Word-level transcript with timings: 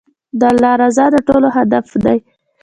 د 0.39 0.41
الله 0.51 0.73
رضا 0.81 1.05
د 1.13 1.15
ټولو 1.27 1.47
هدف 1.57 1.87
دی. 2.05 2.17